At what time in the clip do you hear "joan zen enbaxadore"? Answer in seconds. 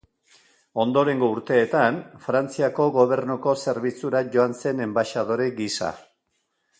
4.37-5.47